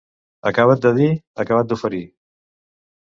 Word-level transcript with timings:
Acabat 0.51 0.81
de 0.87 0.93
dir, 0.95 1.09
acabat 1.45 1.69
d'oferir. 1.73 2.03